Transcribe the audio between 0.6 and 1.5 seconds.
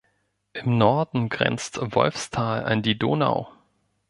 Norden